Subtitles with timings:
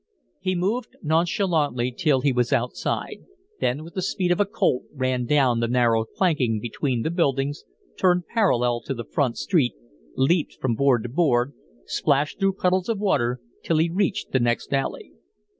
[0.39, 3.17] He moved nonchalantly till he was outside,
[3.59, 7.65] then with the speed of a colt ran down the narrow planking between the buildings,
[7.99, 9.73] turned parallel to the front street,
[10.15, 11.53] leaped from board to board,
[11.85, 15.11] splashed through puddles of water till he reached the next alley.